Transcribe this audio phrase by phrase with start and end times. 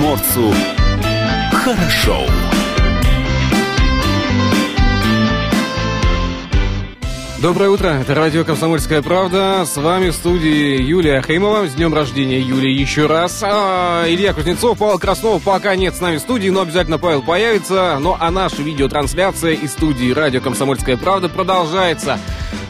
[0.00, 0.54] приморцу
[1.52, 2.24] хорошо.
[7.42, 9.64] Доброе утро, это радио «Комсомольская правда».
[9.66, 11.66] С вами в студии Юлия Хеймова.
[11.66, 13.42] С днем рождения, Юлия, еще раз.
[13.42, 17.98] А, Илья Кузнецов, Павел Краснов пока нет с нами в студии, но обязательно Павел появится.
[18.00, 22.18] Ну а наша видеотрансляция из студии радио «Комсомольская правда» продолжается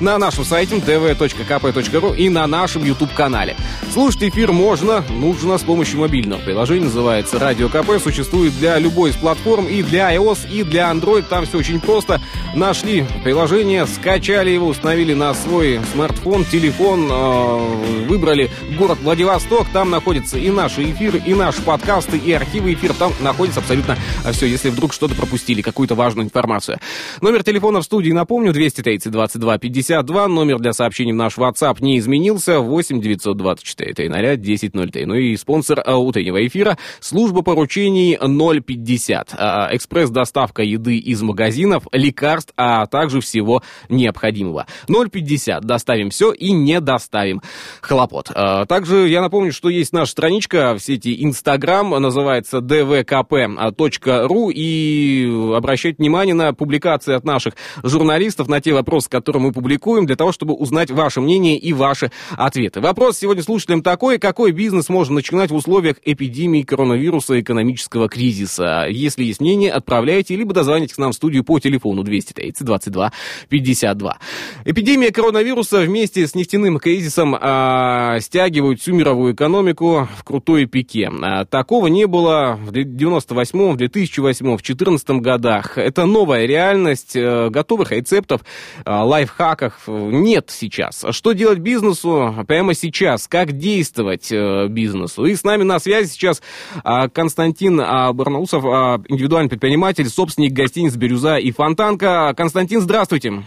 [0.01, 3.57] на нашем сайте tv.kp.ru и на нашем YouTube-канале.
[3.93, 9.16] Слушать эфир можно, нужно с помощью мобильного приложения, называется «Радио КП», существует для любой из
[9.16, 12.21] платформ, и для iOS, и для Android, там все очень просто.
[12.55, 20.38] Нашли приложение, скачали его, установили на свой смартфон, телефон, э, выбрали город Владивосток, там находятся
[20.38, 23.98] и наши эфиры, и наши подкасты, и архивы эфир, там находится абсолютно
[24.32, 26.79] все, если вдруг что-то пропустили, какую-то важную информацию.
[27.21, 30.29] Номер телефона в студии, напомню, 230 22 50 52.
[30.29, 32.61] Номер для сообщений в наш WhatsApp не изменился.
[32.61, 35.05] 8 924 300 1003.
[35.05, 39.35] Ну и спонсор утреннего эфира служба поручений 050.
[39.37, 44.66] А, экспресс-доставка еды из магазинов, лекарств, а также всего необходимого.
[44.87, 45.65] 050.
[45.65, 47.43] Доставим все и не доставим
[47.80, 48.30] хлопот.
[48.32, 55.97] А, также я напомню, что есть наша страничка в сети Instagram, называется dvkp.ru и обращайте
[55.99, 60.32] внимание на публикации от наших журналистов, на те вопросы, которые мы публикуем публикуем для того,
[60.32, 62.80] чтобы узнать ваше мнение и ваши ответы.
[62.80, 68.86] Вопрос сегодня слушателям такой, какой бизнес можно начинать в условиях эпидемии коронавируса и экономического кризиса?
[68.91, 73.12] Если есть мнение, отправляйте, либо дозвоните к нам в студию по телефону 230 22
[73.48, 74.19] 52.
[74.66, 81.10] Эпидемия коронавируса вместе с нефтяным кризисом а, стягивают всю мировую экономику в крутой пике.
[81.22, 85.78] А, такого не было в 98 в 2008 в 2014 годах.
[85.78, 88.42] Это новая реальность а, готовых рецептов,
[88.84, 91.04] а, лайфхаков, рынках нет сейчас.
[91.10, 93.26] Что делать бизнесу прямо сейчас?
[93.26, 95.25] Как действовать э, бизнесу?
[95.25, 96.43] И с нами на связи сейчас
[96.84, 102.34] а, Константин а, Барнаусов, а, индивидуальный предприниматель, собственник гостиниц «Бирюза» и «Фонтанка».
[102.36, 103.42] Константин, здравствуйте.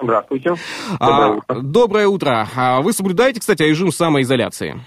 [0.00, 0.54] Здравствуйте.
[0.98, 1.44] Доброе утро.
[1.48, 2.48] А, доброе утро.
[2.82, 4.80] Вы соблюдаете, кстати, режим самоизоляции?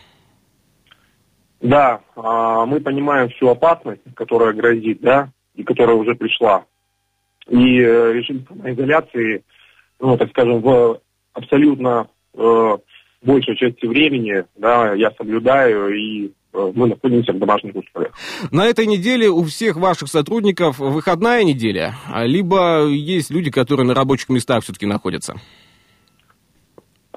[1.61, 6.65] Да, мы понимаем всю опасность, которая грозит, да, и которая уже пришла.
[7.47, 9.43] И э, режим самоизоляции
[9.99, 10.99] ну, так скажем, в
[11.33, 12.77] абсолютно э,
[13.21, 18.13] большей части времени, да, я соблюдаю и э, мы находимся в домашних условиях.
[18.51, 23.93] На этой неделе у всех ваших сотрудников выходная неделя, а либо есть люди, которые на
[23.93, 25.35] рабочих местах все-таки находятся?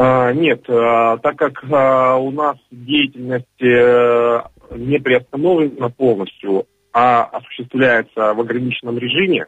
[0.00, 8.32] А, нет, а, так как а, у нас деятельность а, не приостановлена полностью, а осуществляется
[8.34, 9.46] в ограниченном режиме,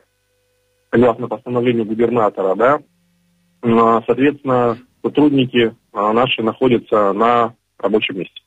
[0.91, 2.81] согласно постановлению губернатора, да,
[3.63, 8.41] соответственно, сотрудники а, наши находятся на рабочем месте.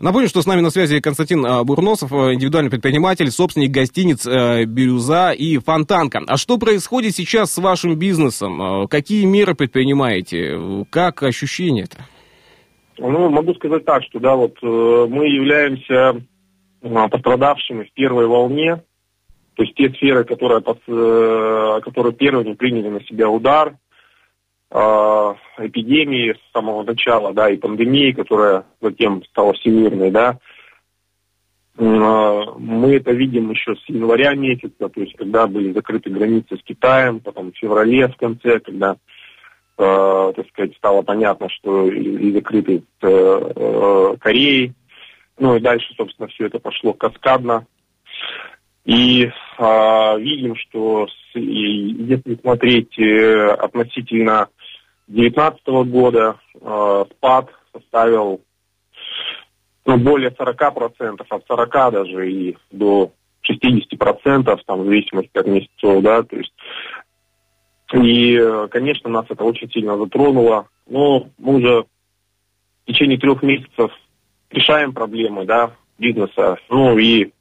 [0.00, 5.58] Напомню, что с нами на связи Константин а, Бурносов, индивидуальный предприниматель, собственник гостиниц «Бирюза» и
[5.58, 6.22] «Фонтанка».
[6.26, 8.88] А что происходит сейчас с вашим бизнесом?
[8.88, 10.86] Какие меры предпринимаете?
[10.90, 11.98] Как ощущения-то?
[12.98, 16.22] Ну, могу сказать так, что да, вот э, мы являемся
[16.82, 18.82] пострадавшими в первой волне,
[19.54, 23.74] то есть те сферы, которые, э, которые первыми приняли на себя удар, э,
[24.72, 30.38] эпидемии с самого начала, да, и пандемии, которая затем стала всемирной, да,
[31.76, 36.62] э, мы это видим еще с января месяца, то есть когда были закрыты границы с
[36.62, 38.96] Китаем, потом в феврале в конце, когда,
[39.78, 44.72] э, так сказать, стало понятно, что и, и закрыты с э, Кореей,
[45.38, 47.66] ну и дальше, собственно, все это пошло каскадно.
[48.84, 54.48] И э, видим, что с, и, если смотреть э, относительно
[55.08, 58.40] 2019 года э, спад составил
[59.84, 63.12] ну, более 40%, от 40 даже и до
[63.50, 66.52] 60%, там, в зависимости от месяцев, да, то есть
[67.92, 73.92] и, конечно, нас это очень сильно затронуло, но мы уже в течение трех месяцев
[74.50, 77.32] решаем проблемы, да, бизнеса, ну и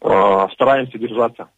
[0.00, 1.48] э, стараемся держаться.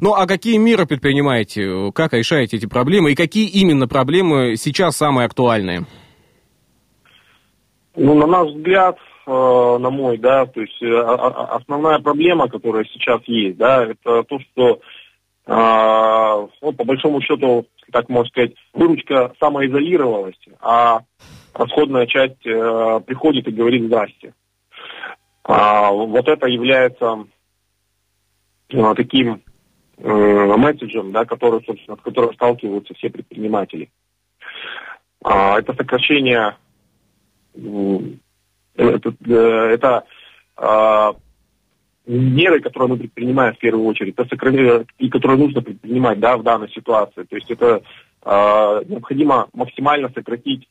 [0.00, 1.92] Ну, а какие меры предпринимаете?
[1.94, 3.12] Как решаете эти проблемы?
[3.12, 5.86] И какие именно проблемы сейчас самые актуальные?
[7.96, 13.20] Ну, на наш взгляд, э, на мой, да, то есть э, основная проблема, которая сейчас
[13.26, 14.80] есть, да, это то, что,
[15.46, 21.00] э, ну, по большому счету, так можно сказать, выручка самоизолировалась, а
[21.52, 24.34] расходная часть приходит и говорит «здрасте».
[25.42, 27.26] А, вот это является
[28.96, 29.38] таким э,
[30.02, 33.90] месседжем, да, который, собственно, с которым сталкиваются все предприниматели.
[35.22, 36.56] А, это сокращение,
[37.54, 40.04] это, э, это
[40.56, 41.14] а,
[42.06, 46.42] меры, которые мы предпринимаем в первую очередь, это сократить, и которые нужно предпринимать да, в
[46.42, 47.22] данной ситуации.
[47.24, 47.82] То есть это
[48.24, 50.66] э, необходимо максимально сократить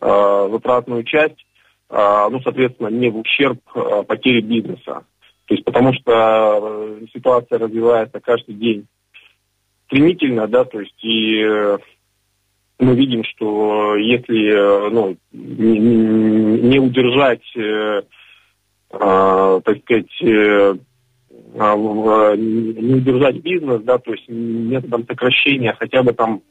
[0.00, 1.44] э, затратную часть,
[1.90, 5.04] э, ну, соответственно, не в ущерб э, потери бизнеса.
[5.48, 8.86] То есть потому что э, ситуация развивается каждый день
[9.86, 11.78] стремительно, да, то есть и э,
[12.78, 17.42] мы видим, что если э, ну, не, удержать,
[18.90, 20.22] так сказать,
[21.58, 26.42] а, не удержать бизнес, да, то есть методом сокращения хотя бы там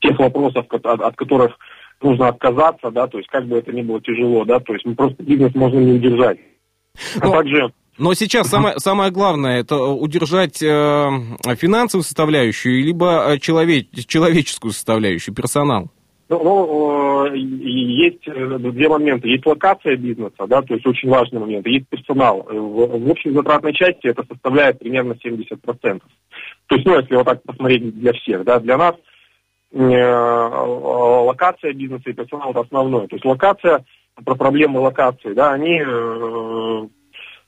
[0.00, 1.58] тех вопросов, от которых
[2.00, 4.94] нужно отказаться, да, то есть как бы это ни было тяжело, да, то есть мы
[4.94, 6.38] просто бизнес можно не удержать.
[7.20, 7.32] А Но...
[7.32, 10.66] также но сейчас самое, самое главное это удержать э,
[11.56, 15.90] финансовую составляющую, либо э, человек, человеческую составляющую, персонал.
[16.30, 19.28] Ну, ну, э, есть э, две момента.
[19.28, 21.66] Есть локация бизнеса, да, то есть очень важный момент.
[21.66, 22.46] Есть персонал.
[22.48, 25.58] В, в общей затратной части это составляет примерно 70%.
[25.60, 26.00] То
[26.70, 28.94] есть, ну, если вот так посмотреть для всех, да, для нас
[29.72, 29.86] э,
[31.26, 33.08] локация бизнеса и персонал это основное.
[33.08, 33.84] То есть локация,
[34.24, 36.88] про проблемы локации, да, они э,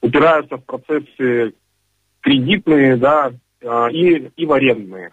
[0.01, 1.55] упираются в процессы
[2.21, 3.33] кредитные, да,
[3.65, 5.13] а, и, и в арендные.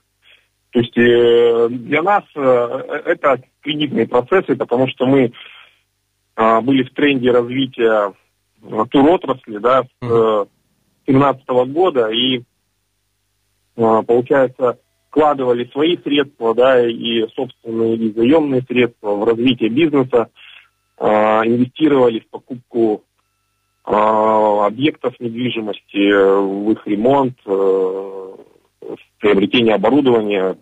[0.72, 5.32] То есть э, для нас э, это кредитные процессы, потому что мы
[6.36, 8.14] а, были в тренде развития
[8.92, 10.48] туротрасли, да, с
[11.06, 12.44] 2017 года, и,
[13.78, 14.78] а, получается,
[15.10, 20.30] вкладывали свои средства, да, и собственные, и заемные средства в развитие бизнеса,
[21.00, 23.04] инвестировали в покупку
[23.92, 30.58] а, объектов недвижимости, в их ремонт, э, в приобретение оборудования.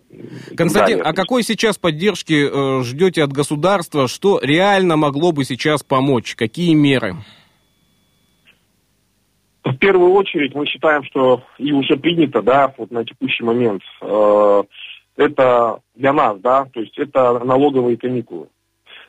[0.56, 4.08] Константин, а какой сейчас поддержки э, ждете от государства?
[4.08, 6.34] Что реально могло бы сейчас помочь?
[6.36, 7.16] Какие меры?
[9.64, 14.62] В первую очередь мы считаем, что и уже принято, да, вот на текущий момент, э,
[15.16, 18.48] это для нас, да, то есть это налоговые каникулы.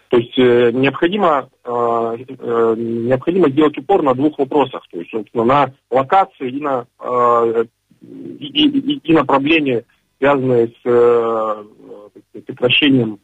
[0.10, 4.84] То есть э, необходимо, э, э, необходимо делать упор на двух вопросах.
[4.90, 7.66] То есть, собственно, на локации и на, э,
[8.02, 9.86] и, и, и на проблеме,
[10.18, 11.64] связанные с э,
[12.48, 13.20] сокращением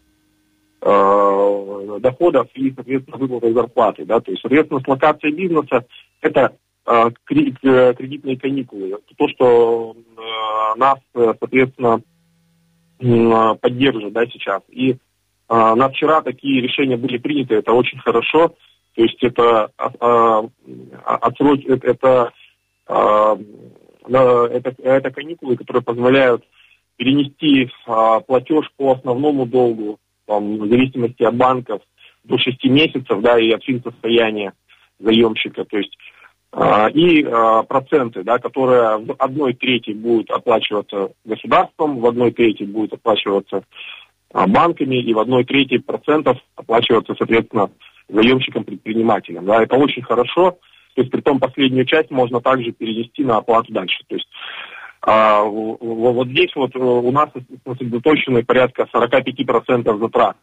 [0.82, 4.06] э, доходов и, соответственно, выплатой зарплаты.
[4.06, 4.20] Да?
[4.20, 5.86] То есть, соответственно, с локацией бизнеса
[6.22, 6.56] это
[6.86, 8.96] э, кредитные каникулы.
[9.18, 12.00] То, что э, нас, соответственно,
[13.00, 14.62] поддерживает да, сейчас.
[14.70, 14.98] И
[15.48, 18.56] а, на вчера такие решения были приняты, это очень хорошо.
[18.96, 20.46] То есть это а, а,
[21.18, 23.40] отсрочь, это, это,
[24.08, 26.44] это, это каникулы, которые позволяют
[26.98, 31.82] перенести платеж по основному долгу, там, в зависимости от банков,
[32.24, 34.54] до 6 месяцев, да, и от состояния
[35.00, 35.66] заемщика.
[35.66, 35.98] То есть
[36.94, 37.24] и
[37.68, 43.66] проценты, да, которые в одной трети будут оплачиваться государством, в одной трети будут оплачиваться
[44.34, 47.70] банками и в одной трети процентов оплачиваться, соответственно,
[48.10, 49.46] заемщикам-предпринимателям.
[49.46, 50.58] Да, это очень хорошо.
[50.96, 54.04] То есть, при том, последнюю часть можно также перенести на оплату дальше.
[54.08, 54.28] То есть,
[55.02, 57.30] а, вот здесь вот у нас
[57.66, 60.38] сосредоточены порядка 45% затрат.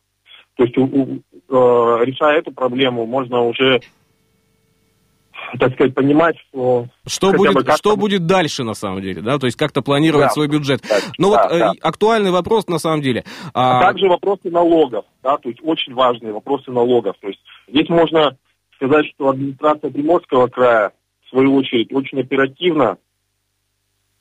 [0.57, 1.05] То есть, у, у,
[1.49, 3.81] э, решая эту проблему, можно уже
[5.59, 6.87] так сказать, понимать, что...
[7.07, 9.39] Что, будет, что будет дальше, на самом деле, да?
[9.39, 10.81] То есть как-то планировать да, свой бюджет.
[10.89, 11.67] Да, Но да, вот да.
[11.67, 13.25] Э, актуальный вопрос, на самом деле.
[13.55, 13.79] А...
[13.79, 17.17] а также вопросы налогов, да, то есть очень важные вопросы налогов.
[17.21, 18.37] То есть здесь можно
[18.77, 20.93] сказать, что администрация Приморского края,
[21.27, 22.99] в свою очередь, очень оперативно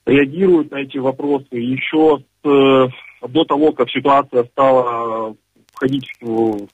[0.06, 1.48] реагирует на эти вопросы.
[1.52, 2.88] Еще с, э,
[3.28, 5.36] до того, как ситуация стала
[5.74, 6.68] входить в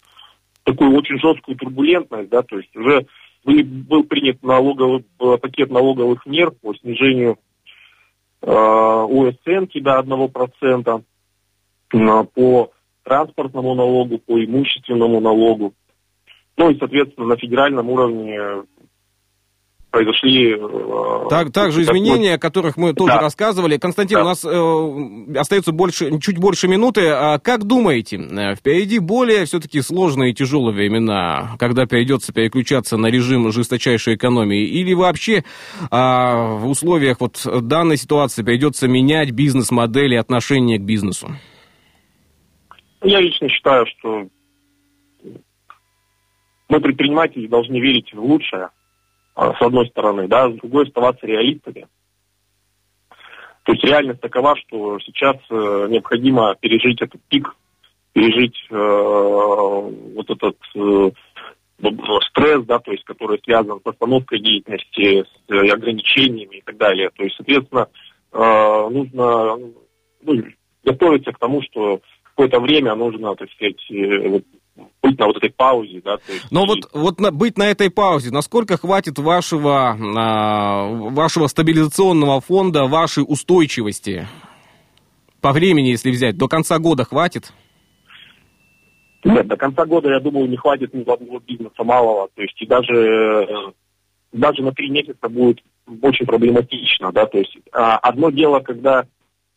[0.64, 3.06] такую очень жесткую турбулентность, да, то есть уже
[3.54, 7.38] был принят налоговый, э, пакет налоговых мер по снижению
[8.42, 11.04] э, ОСНки до 1%,
[11.94, 12.72] э, по
[13.04, 15.74] транспортному налогу, по имущественному налогу.
[16.58, 18.64] Ну и, соответственно, на федеральном уровне
[19.98, 20.54] произошли...
[20.54, 23.22] Э, так, также изменения, о которых мы тоже да.
[23.22, 23.78] рассказывали.
[23.78, 24.24] Константин, да.
[24.24, 27.08] у нас э, остается больше, чуть больше минуты.
[27.10, 33.08] А как думаете, э, впереди более все-таки сложные и тяжелые времена, когда придется переключаться на
[33.08, 34.66] режим жесточайшей экономии?
[34.66, 35.44] Или вообще э,
[35.92, 41.30] в условиях вот данной ситуации придется менять бизнес-модели, отношение к бизнесу?
[43.02, 44.28] Я лично считаю, что
[46.70, 48.70] мы, предприниматели, должны верить в лучшее,
[49.38, 51.88] с одной стороны, да, с другой оставаться реалистами.
[53.64, 57.54] То есть реальность такова, что сейчас э, необходимо пережить этот пик,
[58.14, 61.12] пережить э, вот этот э,
[62.30, 67.10] стресс, да, то есть, который связан с остановкой деятельности, с ограничениями и так далее.
[67.16, 67.88] То есть, соответственно,
[68.34, 69.58] нужно
[70.24, 70.44] ну,
[70.84, 73.80] готовиться к тому, что какое-то время нужно, так сказать,
[75.02, 76.18] быть на вот этой паузе, да.
[76.18, 76.68] То есть Но и...
[76.68, 83.24] вот, вот на, быть на этой паузе, насколько хватит вашего, а, вашего стабилизационного фонда, вашей
[83.28, 84.28] устойчивости?
[85.42, 87.54] По времени, если взять, до конца года хватит?
[89.24, 92.30] Нет, до конца года, я думаю, не хватит ни одного бизнеса малого.
[92.36, 93.74] То есть и даже,
[94.32, 95.60] даже на три месяца будет
[96.02, 97.26] очень проблематично, да.
[97.26, 99.06] То есть а, одно дело, когда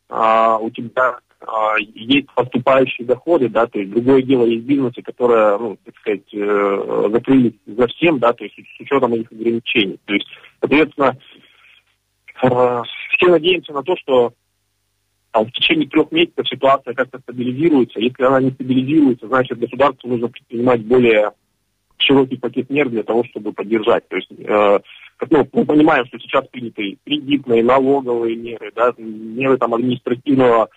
[0.08, 1.18] а, у тебя
[1.94, 7.08] есть поступающие доходы, да, то есть другое дело есть бизнесы, которые, ну, так сказать, э,
[7.12, 9.98] закрылись за всем, да, то есть с учетом их ограничений.
[10.04, 10.26] То есть,
[10.60, 11.16] соответственно,
[12.42, 12.82] э,
[13.16, 14.32] все надеемся на то, что
[15.32, 18.00] там, в течение трех месяцев ситуация как-то стабилизируется.
[18.00, 21.32] Если она не стабилизируется, значит государству нужно предпринимать более
[21.98, 24.06] широкий пакет мер для того, чтобы поддержать.
[24.08, 24.80] То есть э,
[25.30, 30.68] ну, мы понимаем, что сейчас приняты кредитные, налоговые меры, да, меры там административного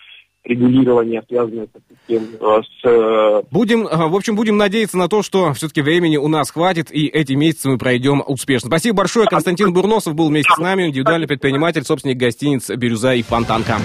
[0.43, 2.88] регулирования, связанные с, тем, э, с...
[2.88, 6.93] Э, будем, э, в общем, будем надеяться на то, что все-таки времени у нас хватит,
[6.93, 8.67] и эти месяцы мы пройдем успешно.
[8.67, 9.27] Спасибо большое.
[9.27, 13.77] Константин Бурносов был вместе с нами, индивидуальный предприниматель, собственник гостиниц «Бирюза» и «Фонтанка».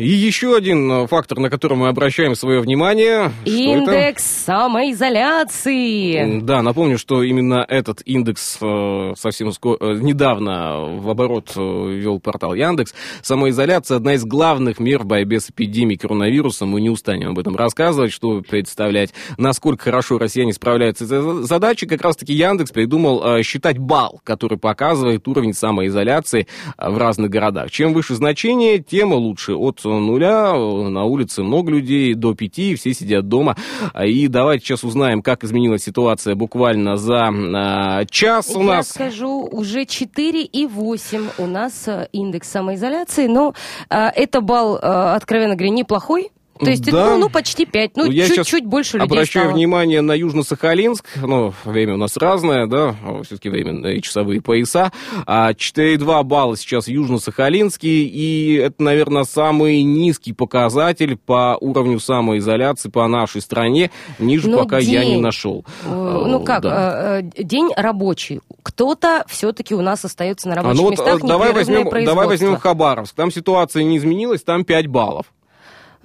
[0.00, 3.32] И еще один э, фактор, на который мы обращаем свое внимание.
[3.44, 6.40] Индекс самоизоляции.
[6.40, 12.54] Да, напомню, что именно этот индекс э, совсем скоро, э, недавно в оборот ввел портал
[12.54, 12.94] Яндекс.
[13.20, 16.64] Самоизоляция одна из главных мер в борьбе с эпидемией коронавируса.
[16.64, 21.84] Мы не устанем об этом рассказывать, чтобы представлять, насколько хорошо россияне справляются с этой задачей.
[21.84, 26.46] Как раз-таки Яндекс придумал считать балл, который показывает уровень самоизоляции
[26.78, 27.70] в разных городах.
[27.70, 29.54] Чем выше значение, тем лучше.
[29.56, 33.56] От нуля, на улице много людей, до пяти, все сидят дома.
[34.04, 38.96] И давайте сейчас узнаем, как изменилась ситуация буквально за а, час у Я нас.
[38.96, 43.54] Я скажу, уже 4,8 у нас э, индекс самоизоляции, но
[43.88, 46.30] а, это балл, а, откровенно говоря, неплохой,
[46.60, 47.10] то есть, да.
[47.10, 49.56] ну, ну, почти 5, ну, ну чуть-чуть больше людей обращаю стало.
[49.56, 54.92] внимание на Южно-Сахалинск, ну, время у нас разное, да, все-таки время и часовые пояса,
[55.26, 63.06] а 4,2 балла сейчас Южно-Сахалинский, и это, наверное, самый низкий показатель по уровню самоизоляции по
[63.08, 65.64] нашей стране, ниже ну, пока день, я не нашел.
[65.84, 67.20] Э, ну, как, да.
[67.20, 71.52] Э, э, день рабочий, кто-то все-таки у нас остается на рабочих а, ну, местах, давай
[71.52, 75.26] возьмем, давай возьмем Хабаровск, там ситуация не изменилась, там 5 баллов.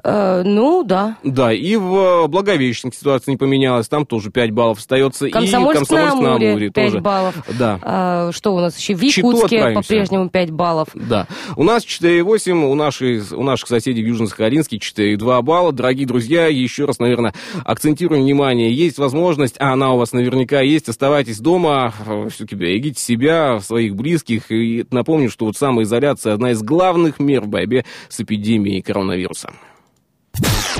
[0.04, 1.18] Э, ну, да.
[1.24, 5.30] Да, и в Благовещенске ситуация не поменялась, там тоже 5 баллов остается.
[5.30, 7.02] Комсомольск, и Комсомольск на Амуре, на Амуре 5 тоже.
[7.02, 7.36] баллов.
[7.58, 7.80] Да.
[7.82, 8.96] А, что у нас еще?
[8.96, 10.90] В Якутске по-прежнему 5 баллов.
[10.94, 11.28] Да.
[11.56, 15.72] У нас 4,8, у, наших, у наших соседей в Южно-Сахалинске 4,2 балла.
[15.72, 17.34] Дорогие друзья, еще раз, наверное,
[17.64, 18.74] акцентируем внимание.
[18.74, 21.94] Есть возможность, а она у вас наверняка есть, оставайтесь дома,
[22.30, 24.52] все-таки берегите себя, своих близких.
[24.52, 29.52] И напомню, что вот самоизоляция одна из главных мер в борьбе с эпидемией коронавируса.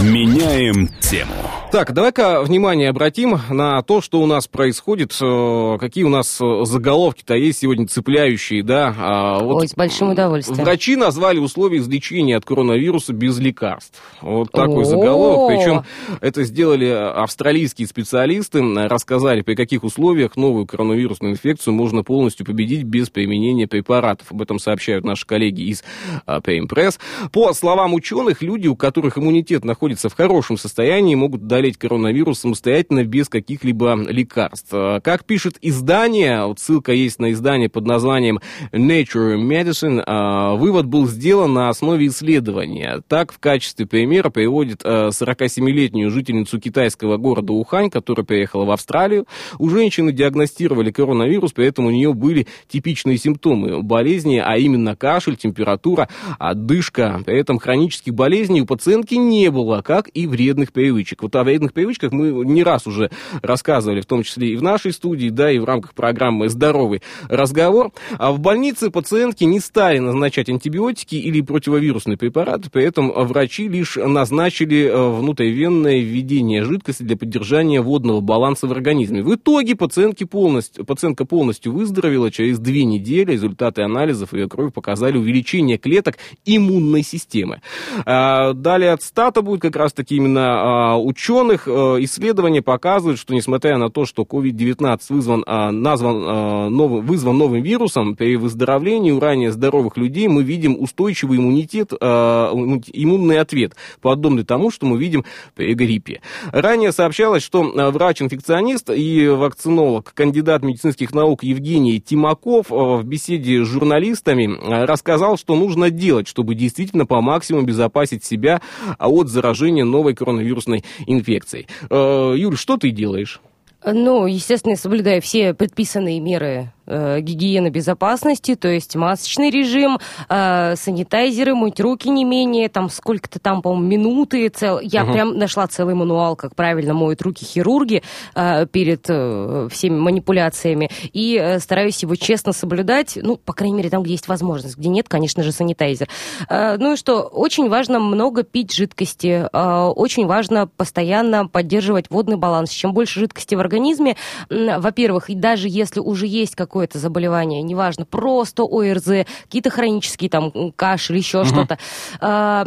[0.02, 1.32] Меняем тему.
[1.72, 6.64] Так, давай-ка внимание обратим на то, что у нас происходит, э, какие у нас э,
[6.64, 8.94] заголовки-то есть сегодня цепляющие, да.
[8.98, 10.64] А, вот Ой, с большим удовольствием.
[10.64, 14.02] Врачи назвали условия излечения от коронавируса без лекарств.
[14.22, 14.86] Вот такой О-о-о.
[14.86, 15.48] заголовок.
[15.50, 15.84] Причем
[16.22, 23.10] это сделали австралийские специалисты, рассказали, при каких условиях новую коронавирусную инфекцию можно полностью победить без
[23.10, 24.32] применения препаратов.
[24.32, 25.84] Об этом сообщают наши коллеги из
[26.28, 27.00] PM Press.
[27.34, 33.04] По словам ученых, люди, у которых иммунитет находится в хорошем состоянии, могут одолеть коронавирус самостоятельно
[33.04, 34.70] без каких-либо лекарств.
[34.72, 38.40] Как пишет издание, вот ссылка есть на издание под названием
[38.72, 43.02] Nature Medicine, а, вывод был сделан на основе исследования.
[43.08, 49.26] Так, в качестве примера приводит 47-летнюю а, жительницу китайского города Ухань, которая приехала в Австралию.
[49.60, 56.10] У женщины диагностировали коронавирус, поэтому у нее были типичные симптомы болезни, а именно кашель, температура,
[56.40, 57.22] одышка.
[57.26, 61.24] При этом хронических болезней у пациентки не было, как и вредных привычек.
[61.24, 64.92] Вот о вредных привычках мы не раз уже рассказывали, в том числе и в нашей
[64.92, 67.92] студии, да, и в рамках программы «Здоровый разговор».
[68.18, 73.96] А в больнице пациентки не стали назначать антибиотики или противовирусные препараты, при этом врачи лишь
[73.96, 79.22] назначили э, внутривенное введение жидкости для поддержания водного баланса в организме.
[79.22, 83.32] В итоге пациентки полностью, пациентка полностью выздоровела через две недели.
[83.32, 87.62] Результаты анализов ее крови показали увеличение клеток иммунной системы.
[88.06, 91.68] А далее от стата будет как раз-таки именно а, ученых.
[91.68, 97.38] А, исследования показывают, что несмотря на то, что COVID-19 вызван, а, назван, а, новым, вызван
[97.38, 104.44] новым вирусом, при выздоровлении у ранее здоровых людей мы видим устойчивый иммунитет, иммунный ответ, подобный
[104.44, 106.22] тому, что мы видим при гриппе.
[106.52, 114.58] Ранее сообщалось, что врач-инфекционист и вакцинолог, кандидат медицинских наук Евгений Тимаков в беседе с журналистами
[114.86, 118.62] рассказал, что нужно делать, чтобы действительно по максимуму безопасить себя
[119.00, 121.68] от заражения новой коронавирусной инфекцией.
[121.90, 123.42] Э, Юль, что ты делаешь?
[123.86, 130.00] Ну, естественно, соблюдая все предписанные меры э, гигиены безопасности, то есть масочный режим,
[130.30, 134.50] э, санитайзеры, мыть руки не менее, там сколько-то там, по-моему, минуты.
[134.50, 134.80] Цел...
[134.80, 135.14] Я uh-huh.
[135.14, 138.04] прям нашла целый мануал, как правильно моют руки хирурги
[138.36, 140.90] э, перед э, всеми манипуляциями.
[141.14, 144.78] И э, стараюсь его честно соблюдать, ну, по крайней мере, там, где есть возможность.
[144.78, 146.08] Где нет, конечно же, санитайзер.
[146.50, 152.38] Э, ну и что, очень важно много пить жидкости, э, очень важно постоянно поддерживать водный
[152.38, 152.70] баланс.
[152.70, 154.18] Чем больше жидкости в организме,
[154.50, 160.30] э, во-первых, и даже если уже есть какой какое-то заболевание, неважно, просто ОРЗ, какие-то хронические
[160.30, 161.48] там кашель, еще угу.
[161.48, 161.80] что-то
[162.20, 162.66] а,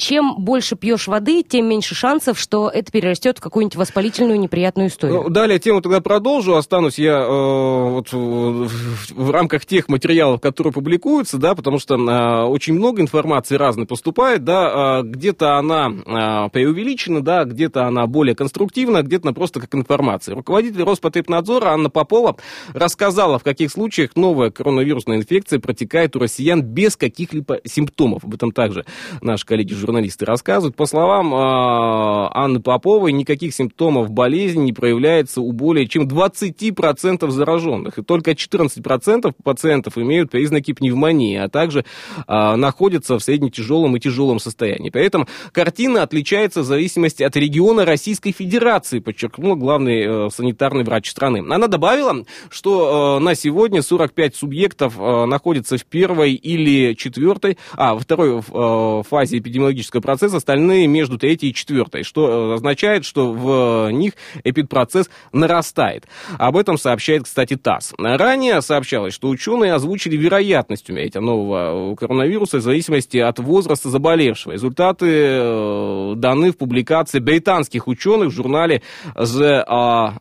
[0.00, 5.24] чем больше пьешь воды, тем меньше шансов, что это перерастет в какую-нибудь воспалительную неприятную историю.
[5.24, 6.56] Ну, далее тему тогда продолжу.
[6.56, 8.68] Останусь я э, вот, в,
[9.14, 14.42] в рамках тех материалов, которые публикуются, да, потому что э, очень много информации разной поступает,
[14.42, 19.74] да, э, где-то она э, преувеличена, да, где-то она более конструктивна, где-то она просто как
[19.74, 20.34] информация.
[20.34, 22.36] Руководитель Роспотребнадзора Анна Попова
[22.72, 28.24] рассказала, в каких случаях новая коронавирусная инфекция протекает у россиян без каких-либо симптомов.
[28.24, 28.86] Об этом также
[29.20, 30.76] наши коллеги журналисты журналисты рассказывают.
[30.76, 37.98] По словам э, Анны Поповой, никаких симптомов болезни не проявляется у более чем 20% зараженных.
[37.98, 41.84] И только 14% пациентов имеют признаки пневмонии, а также
[42.26, 44.90] э, находятся в среднетяжелом и тяжелом состоянии.
[44.90, 51.38] Поэтому картина отличается в зависимости от региона Российской Федерации, подчеркнула главный э, санитарный врач страны.
[51.50, 57.98] Она добавила, что э, на сегодня 45 субъектов э, находятся в первой или четвертой, а,
[57.98, 63.32] второй э, фазе эпидемиологии эпидемиологического процесса, остальные между третьей и четвертой, что э, означает, что
[63.32, 64.12] в них
[64.44, 66.06] эпидпроцесс нарастает.
[66.38, 67.94] Об этом сообщает, кстати, ТАСС.
[67.98, 74.52] Ранее сообщалось, что ученые озвучили вероятность умереть нового коронавируса в зависимости от возраста заболевшего.
[74.52, 78.82] Результаты э, даны в публикации британских ученых в журнале
[79.14, 79.64] The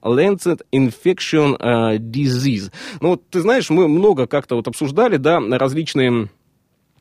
[0.04, 2.72] Lancet Infection э, Disease.
[3.02, 6.30] Ну, вот, ты знаешь, мы много как-то вот обсуждали, да, различные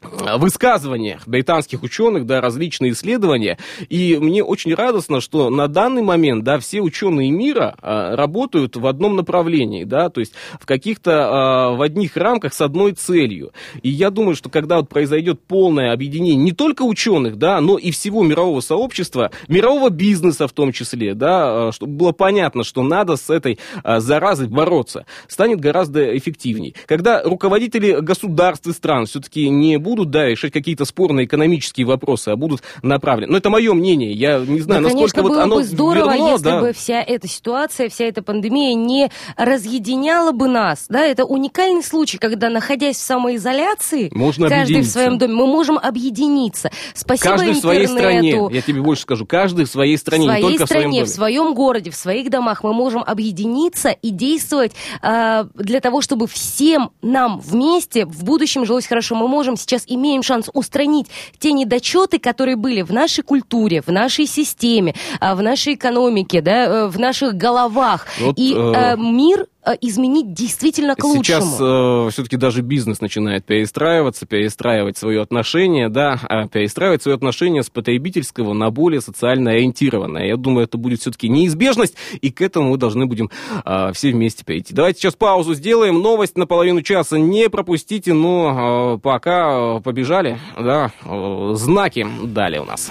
[0.01, 3.59] высказываниях британских ученых, да, различные исследования.
[3.89, 8.87] И мне очень радостно, что на данный момент, да, все ученые мира а, работают в
[8.87, 13.53] одном направлении, да, то есть в каких-то, а, в одних рамках с одной целью.
[13.83, 17.91] И я думаю, что когда вот произойдет полное объединение не только ученых, да, но и
[17.91, 23.31] всего мирового сообщества, мирового бизнеса в том числе, да, чтобы было понятно, что надо с
[23.31, 26.75] этой а, заразой бороться, станет гораздо эффективнее.
[26.87, 32.29] Когда руководители государств и стран все-таки не будут будут, да, решать какие-то спорные экономические вопросы,
[32.29, 33.33] а будут направлены.
[33.33, 34.13] Но это мое мнение.
[34.13, 36.61] Я не знаю, да, насколько конечно, вот было оно бы здорово, верно, если да.
[36.61, 40.87] бы вся эта ситуация, вся эта пандемия не разъединяла бы нас.
[40.89, 45.79] Да, это уникальный случай, когда, находясь в самоизоляции, Можно каждый в своем доме, мы можем
[45.79, 46.71] объединиться.
[46.95, 47.59] Спасибо каждый интернету.
[47.59, 48.49] в своей стране.
[48.53, 49.27] Я тебе больше скажу.
[49.27, 51.05] Каждый в своей стране, в своей не только стране, в своем доме.
[51.05, 54.73] в своем городе, в своих домах мы можем объединиться и действовать
[55.03, 59.15] э, для того, чтобы всем нам вместе в будущем жилось хорошо.
[59.15, 61.07] Мы можем сейчас имеем шанс устранить
[61.39, 66.65] те недочеты, которые были в нашей культуре, в нашей системе, а, в нашей экономике, да,
[66.65, 68.07] э, в наших головах.
[68.21, 68.59] Вот, и э...
[68.59, 69.47] э мир
[69.81, 71.43] изменить действительно к лучшему.
[71.43, 77.63] Сейчас э, все-таки даже бизнес начинает перестраиваться, перестраивать свое отношение, да, а перестраивать свое отношение
[77.63, 80.27] с потребительского на более социально ориентированное.
[80.27, 83.31] Я думаю, это будет все-таки неизбежность, и к этому мы должны будем
[83.65, 84.75] э, все вместе перейти.
[84.75, 86.01] Давайте сейчас паузу сделаем.
[86.01, 92.65] Новость на половину часа не пропустите, но э, пока побежали, да, э, знаки далее у
[92.65, 92.91] нас.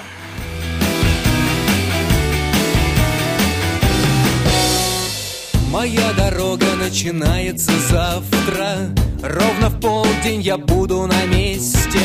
[5.72, 8.90] Моя дорога начинается завтра.
[9.22, 12.00] Ровно в полдень я буду на месте.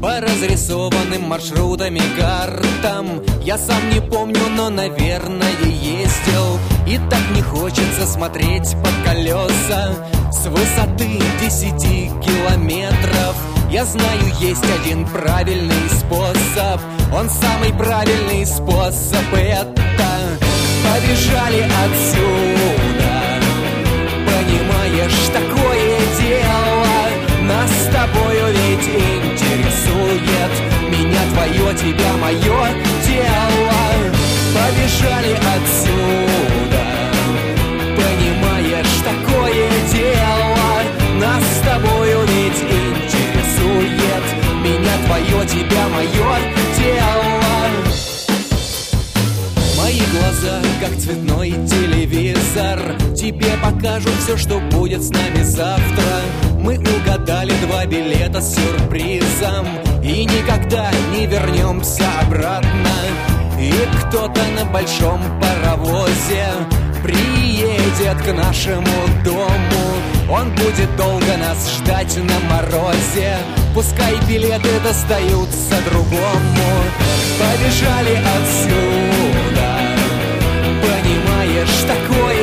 [0.00, 3.22] По разрисованным маршрутам и картам.
[3.42, 6.58] Я сам не помню, но, наверное, ездил.
[6.86, 9.92] И так не хочется смотреть под колеса.
[10.32, 13.36] С высоты десяти километров.
[13.70, 16.80] Я знаю, есть один правильный способ.
[17.14, 19.82] Он самый правильный способ Это
[20.82, 22.81] побежали отсюда
[25.06, 26.86] где такое дело?
[27.42, 30.52] Нас с тобою ведь интересует.
[30.90, 32.62] Меня твое, тебя мое
[33.06, 33.82] дело.
[34.54, 36.84] Побежали отсюда
[37.96, 40.82] Понимаешь, такое дело.
[41.18, 44.24] Нас с тобою ведь интересует.
[44.62, 46.38] Меня твое, тебя мое
[46.78, 47.42] дело.
[49.78, 53.52] Мои глаза, как цветной телевизор Тебе
[53.82, 56.04] покажут все, что будет с нами завтра.
[56.58, 59.66] Мы угадали два билета с сюрпризом
[60.02, 62.68] И никогда не вернемся обратно.
[63.58, 66.46] И кто-то на большом паровозе
[67.02, 68.84] Приедет к нашему
[69.24, 69.50] дому.
[70.30, 73.36] Он будет долго нас ждать на морозе.
[73.74, 76.70] Пускай билеты достаются другому.
[77.38, 79.22] Побежали отсюда
[80.82, 82.41] Понимаешь, такое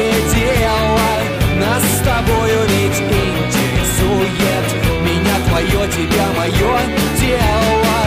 [2.29, 4.67] тобою ведь интересует.
[5.01, 6.79] Меня твое, тебя мое
[7.19, 8.05] дело.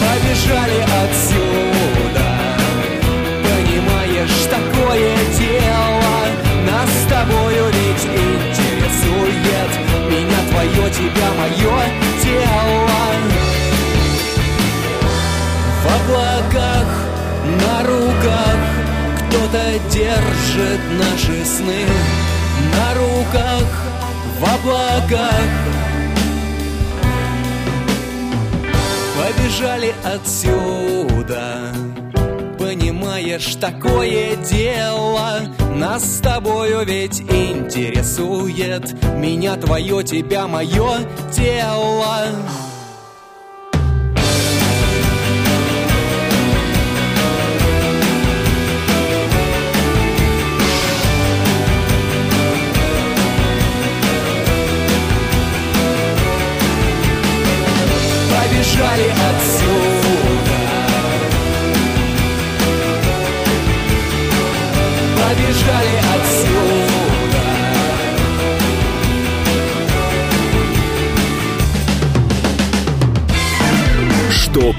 [0.00, 2.28] Побежали отсюда.
[3.44, 6.18] Понимаешь, такое дело.
[6.66, 9.70] Нас с тобою ведь интересует.
[10.10, 11.78] Меня твое, тебя мое
[12.22, 12.88] тело
[15.80, 16.86] В облаках,
[17.62, 18.58] на руках
[19.16, 21.86] Кто-то держит наши сны
[22.70, 23.68] На руках,
[24.38, 25.72] в облаках.
[29.16, 31.72] Побежали отсюда
[32.58, 35.42] Понимаешь, такое дело.
[35.76, 42.26] Нас с тобою ведь интересует Меня твое, тебя мое тело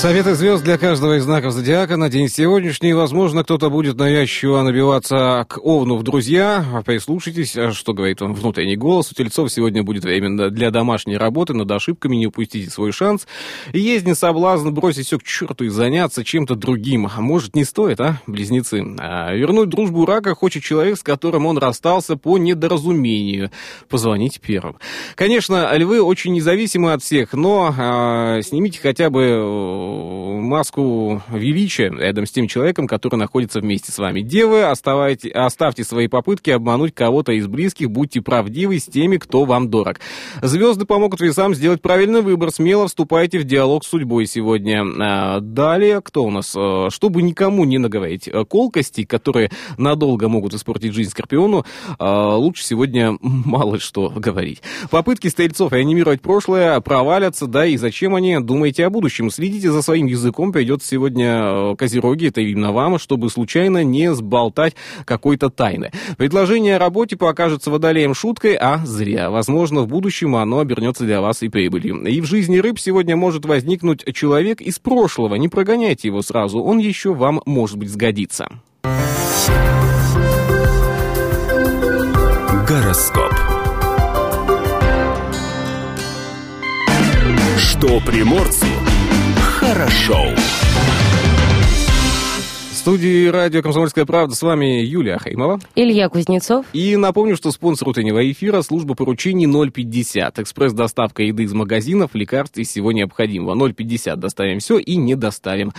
[0.00, 2.94] Советы звезд для каждого из знаков зодиака на день сегодняшний.
[2.94, 6.64] Возможно, кто-то будет навязчиво набиваться к Овну в друзья.
[6.86, 9.12] Прислушайтесь, что говорит он внутренний голос.
[9.12, 13.26] У тельцов сегодня будет время для домашней работы, над ошибками не упустите свой шанс.
[13.74, 17.06] Есть не соблазн бросить все к черту и заняться чем-то другим.
[17.06, 18.82] А Может, не стоит, а, близнецы?
[18.98, 23.50] А вернуть дружбу рака хочет человек, с которым он расстался по недоразумению.
[23.90, 24.76] Позвоните первым.
[25.14, 32.30] Конечно, львы очень независимы от всех, но а, снимите хотя бы маску величия рядом с
[32.30, 34.20] тем человеком, который находится вместе с вами.
[34.20, 39.70] Девы, оставайте, оставьте свои попытки обмануть кого-то из близких, будьте правдивы с теми, кто вам
[39.70, 40.00] дорог.
[40.42, 44.84] Звезды помогут весам сделать правильный выбор, смело вступайте в диалог с судьбой сегодня.
[45.00, 46.54] А, Далее, кто у нас?
[46.56, 51.64] А, Чтобы никому не наговорить а, колкости, которые надолго могут испортить жизнь Скорпиону,
[51.98, 54.62] лучше сегодня мало что говорить.
[54.90, 58.38] Попытки стрельцов реанимировать прошлое провалятся, да и зачем они?
[58.40, 63.30] Думайте о будущем, следите за своим языком, придется сегодня э, Козероги, это именно вам, чтобы
[63.30, 65.90] случайно не сболтать какой-то тайны.
[66.16, 69.30] Предложение о работе покажется водолеем шуткой, а зря.
[69.30, 72.04] Возможно, в будущем оно обернется для вас и прибылью.
[72.04, 75.34] И в жизни рыб сегодня может возникнуть человек из прошлого.
[75.36, 78.48] Не прогоняйте его сразу, он еще вам, может быть, сгодится.
[82.68, 83.34] Гороскоп.
[87.58, 88.66] Что приморцу
[89.72, 90.34] хорошо.
[92.80, 95.60] Студии радио «Комсомольская правда» с вами Юлия Хаймова.
[95.74, 96.64] Илья Кузнецов.
[96.72, 100.38] И напомню, что спонсор утреннего эфира– служба поручений 050.
[100.38, 103.70] Экспресс-доставка еды из магазинов, лекарств и всего необходимого.
[103.70, 105.74] 050 доставим все и не доставим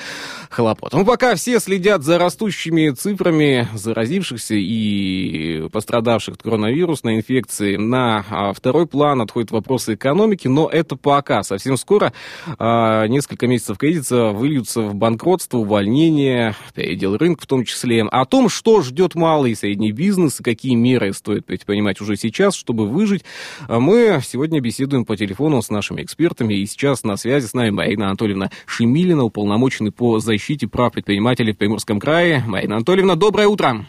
[0.52, 0.94] хлопот.
[0.94, 8.54] Ну, пока все следят за растущими цифрами заразившихся и пострадавших от коронавирусной инфекции, на а,
[8.54, 11.42] второй план отходят вопросы экономики, но это пока.
[11.42, 12.14] Совсем скоро
[12.60, 16.54] а, несколько месяцев кризиса выльются в банкротство, увольнение,
[16.92, 18.04] передел рынка в том числе.
[18.04, 22.54] О том, что ждет малый и средний бизнес, и какие меры стоит предпринимать уже сейчас,
[22.54, 23.24] чтобы выжить,
[23.70, 26.56] а мы сегодня беседуем по телефону с нашими экспертами.
[26.56, 31.58] И сейчас на связи с нами Марина Анатольевна Шемилина, уполномоченный по защите прав предпринимателей в
[31.58, 32.44] Приморском крае.
[32.46, 33.86] Марина Анатольевна, доброе утро.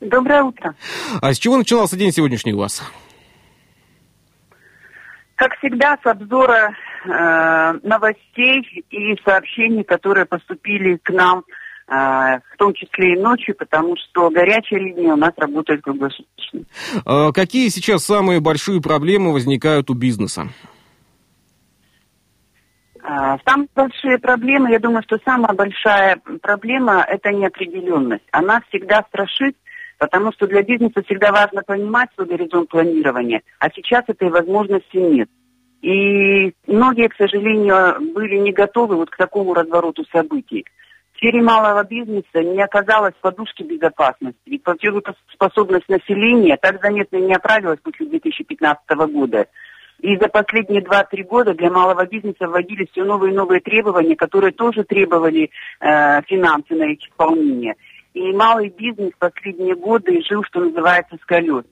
[0.00, 0.74] Доброе утро.
[1.20, 2.82] А с чего начинался день сегодняшний у вас?
[5.34, 6.74] Как всегда, с обзора
[7.04, 13.94] э, новостей и сообщений, которые поступили к нам, э, в том числе и ночью, потому
[13.96, 16.62] что горячая линия у нас работает круглосуточно.
[17.04, 20.48] А Какие сейчас самые большие проблемы возникают у бизнеса?
[23.04, 28.24] А, Самые большие проблемы, я думаю, что самая большая проблема– это неопределенность.
[28.32, 29.56] Она всегда страшит
[29.98, 35.30] Потому что для бизнеса всегда важно понимать свой горизонт планирования, а сейчас этой возможности нет.
[35.80, 40.64] И многие, к сожалению, были не готовы вот к такому развороту событий.
[41.16, 44.38] Сфере малого бизнеса не оказалось подушки безопасности.
[44.44, 48.80] И платежеспособность населения так заметно не оправилась после 2015
[49.12, 49.46] года.
[50.00, 54.52] И за последние 2-3 года для малого бизнеса вводились все новые и новые требования, которые
[54.52, 55.50] тоже требовали
[55.80, 57.76] э, финансы на их исполнение.
[58.12, 61.64] И малый бизнес последние годы жил, что называется, с колес.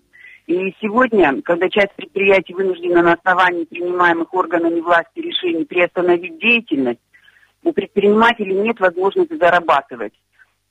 [0.46, 7.00] И сегодня, когда часть предприятий вынуждена на основании принимаемых органами власти решений приостановить деятельность,
[7.64, 10.12] у предпринимателей нет возможности зарабатывать.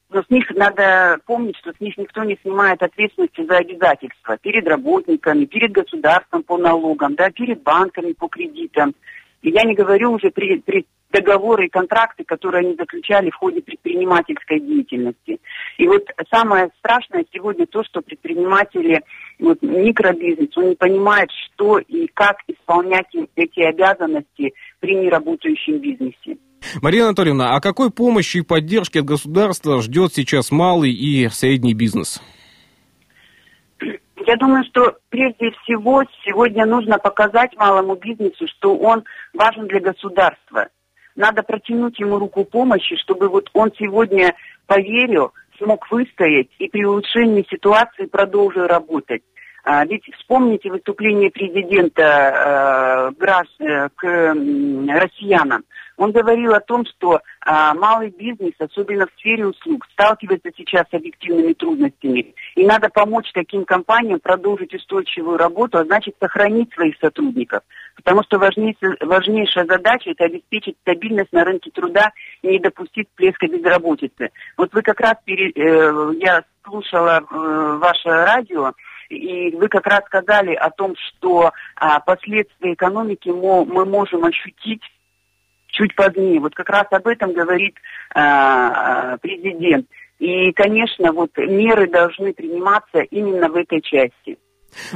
[0.10, 4.68] Но с них надо помнить, что с них никто не снимает ответственности за обязательства перед
[4.68, 8.94] работниками, перед государством по налогам, да, перед банками по кредитам.
[9.42, 13.62] И я не говорю уже при, при договоры и контракты, которые они заключали в ходе
[13.62, 15.40] предпринимательской деятельности.
[15.78, 19.02] И вот самое страшное сегодня то, что предприниматели,
[19.40, 26.38] вот микробизнес, он не понимает, что и как исполнять эти обязанности при неработающем бизнесе.
[26.82, 32.22] Мария Анатольевна, а какой помощи и поддержки от государства ждет сейчас малый и средний бизнес?
[34.26, 40.70] Я думаю, что прежде всего сегодня нужно показать малому бизнесу, что он важен для государства.
[41.16, 44.34] Надо протянуть ему руку помощи, чтобы вот он сегодня
[44.66, 49.24] поверил, смог выстоять и при улучшении ситуации продолжил работать.
[49.64, 53.26] А, ведь вспомните выступление президента э,
[53.60, 55.64] э, к россиянам.
[55.96, 60.94] Он говорил о том, что а, малый бизнес, особенно в сфере услуг, сталкивается сейчас с
[60.94, 62.34] объективными трудностями.
[62.56, 67.62] И надо помочь таким компаниям продолжить устойчивую работу, а значит сохранить своих сотрудников.
[67.96, 73.48] Потому что важнейшая, важнейшая задача– это обеспечить стабильность на рынке труда и не допустить всплеска
[73.48, 74.32] безработицы.
[74.58, 78.74] Вот вы как раз, пере, э, я слушала э, ваше радио,
[79.14, 84.82] и вы как раз сказали о том, что а, последствия экономики мы, мы можем ощутить
[85.68, 86.40] чуть позднее.
[86.40, 87.76] Вот как раз об этом говорит
[88.14, 89.88] а, президент.
[90.20, 94.38] И, конечно, вот меры должны приниматься именно в этой части.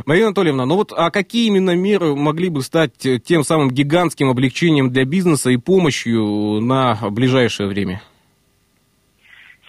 [0.05, 4.89] Марина Анатольевна, ну вот а какие именно меры могли бы стать тем самым гигантским облегчением
[4.89, 6.23] для бизнеса и помощью
[6.61, 8.01] на ближайшее время?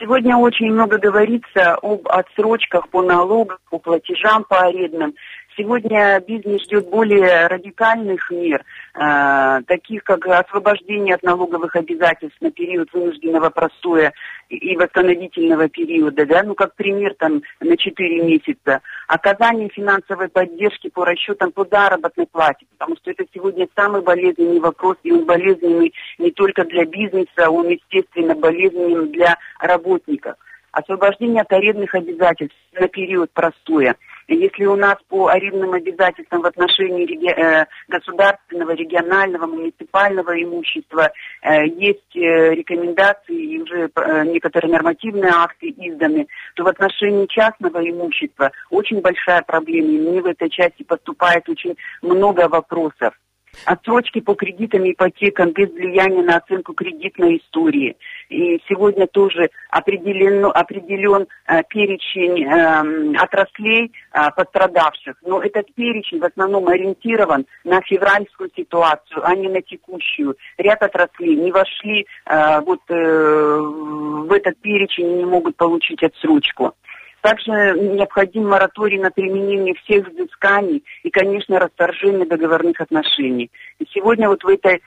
[0.00, 5.14] Сегодня очень много говорится об отсрочках по налогам, по платежам по арендным.
[5.58, 12.92] Сегодня бизнес ждет более радикальных мер, э, таких как освобождение от налоговых обязательств на период
[12.92, 14.12] вынужденного простоя
[14.48, 21.04] и восстановительного периода, да, ну как пример там на 4 месяца, оказание финансовой поддержки по
[21.04, 26.30] расчетам по заработной плате, потому что это сегодня самый болезненный вопрос, и он болезненный не
[26.30, 30.36] только для бизнеса, он, естественно, болезненный для работников.
[30.70, 33.96] Освобождение от арендных обязательств на период простоя–
[34.34, 41.10] если у нас по арендным обязательствам в отношении реги- э, государственного, регионального, муниципального имущества
[41.42, 43.90] э, есть э, рекомендации и уже
[44.26, 49.88] некоторые нормативные акты изданы, то в отношении частного имущества очень большая проблема.
[49.88, 53.14] И мне в этой части поступает очень много вопросов
[53.64, 57.96] отсрочки по кредитам и ипотекам без влияния на оценку кредитной истории.
[58.28, 65.16] И сегодня тоже определен, определен э, перечень э, отраслей э, пострадавших.
[65.22, 70.36] Но этот перечень в основном ориентирован на февральскую ситуацию, а не на текущую.
[70.58, 76.74] Ряд отраслей не вошли э, вот, э, в этот перечень и не могут получить отсрочку.
[77.20, 83.50] Также необходим мораторий на применение всех взысканий и, конечно, расторжение договорных отношений.
[83.78, 84.82] И сегодня вот в этой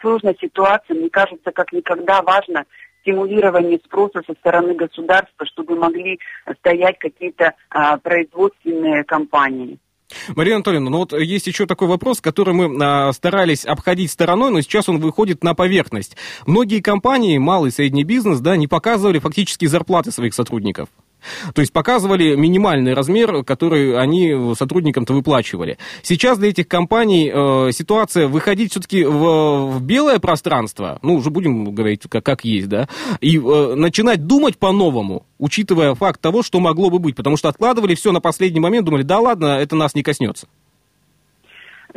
[0.00, 2.64] сложной ситуации, мне кажется, как никогда важно
[3.02, 6.18] стимулирование спроса со стороны государства, чтобы могли
[6.58, 9.78] стоять какие-то а, производственные компании.
[10.34, 14.60] Мария Анатольевна, ну вот есть еще такой вопрос, который мы а, старались обходить стороной, но
[14.60, 16.16] сейчас он выходит на поверхность.
[16.46, 20.88] Многие компании, малый и средний бизнес, да, не показывали фактически зарплаты своих сотрудников.
[21.54, 25.78] То есть показывали минимальный размер, который они сотрудникам-то выплачивали.
[26.02, 31.74] Сейчас для этих компаний э, ситуация выходить все-таки в, в белое пространство, ну, уже будем
[31.74, 32.88] говорить как, как есть, да,
[33.20, 37.94] и э, начинать думать по-новому, учитывая факт того, что могло бы быть, потому что откладывали
[37.94, 40.46] все на последний момент, думали, да ладно, это нас не коснется.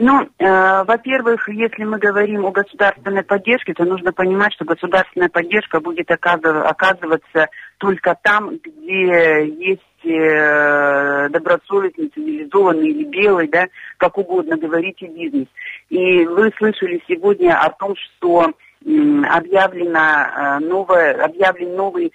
[0.01, 5.81] Ну, э, во-первых, если мы говорим о государственной поддержке, то нужно понимать, что государственная поддержка
[5.81, 7.47] будет оказываться
[7.79, 13.65] только там, где есть э, добросовестный, цивилизованный или белый, да,
[13.97, 15.47] как угодно говорите, бизнес.
[15.89, 22.13] И вы слышали сегодня о том, что объявлено новое, объявлен новый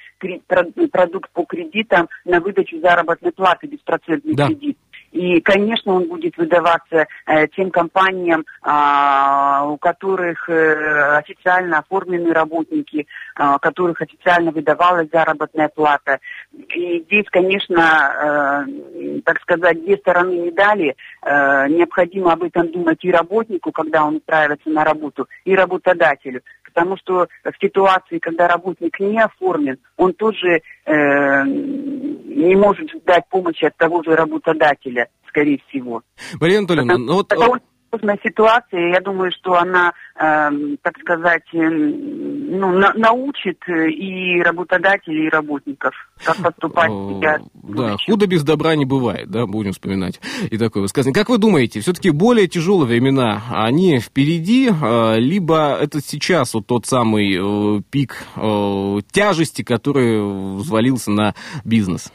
[0.91, 4.47] продукт по кредитам на выдачу заработной платы, беспроцентный да.
[4.47, 4.79] кредит.
[5.15, 13.07] И, конечно, он будет выдаваться э, тем компаниям, э, у которых э, официально оформлены работники,
[13.39, 16.19] э, у которых официально выдавалась заработная плата.
[16.53, 20.97] И здесь, конечно, э, так сказать, две стороны медали.
[21.23, 26.43] Э, необходимо об этом думать и работнику, когда он устраивается на работу, и работодателю
[26.75, 33.65] потому что в ситуации, когда работник не оформлен, он тоже э, не может ждать помощи
[33.65, 36.03] от того же работодателя, скорее всего.
[36.41, 37.33] Мария Анатольевна, ну вот...
[37.33, 37.61] Это
[37.95, 40.51] сложная ситуация, я думаю, что она, э,
[40.83, 47.39] так сказать, э, ну, на, научит и работодателей, и работников, как поступать себя.
[47.55, 51.15] Да, худо без добра не бывает, да, будем вспоминать и такое высказывание.
[51.15, 56.87] Как вы думаете, все-таки более тяжелые времена, они впереди, э, либо это сейчас вот тот
[56.87, 62.13] самый э, пик э, тяжести, который взвалился на бизнес?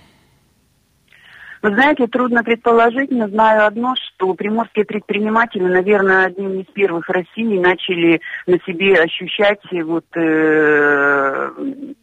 [1.61, 7.11] Вы знаете, трудно предположить, но знаю одно, что приморские предприниматели, наверное, одним из первых в
[7.11, 11.93] России начали на себе ощущать вот э, э,